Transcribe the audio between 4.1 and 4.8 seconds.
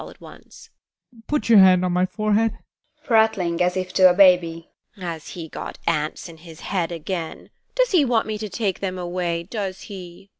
baby]